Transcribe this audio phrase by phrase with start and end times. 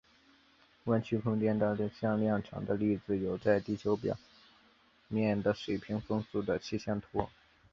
[0.85, 4.17] 弯曲空间的向量场的例子有在地球表
[5.07, 7.29] 面的水平风速的气象图。